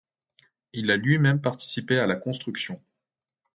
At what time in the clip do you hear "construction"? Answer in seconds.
2.15-2.81